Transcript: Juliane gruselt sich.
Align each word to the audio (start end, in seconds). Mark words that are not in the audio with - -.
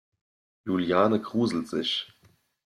Juliane 0.65 1.19
gruselt 1.21 1.67
sich. 1.67 2.07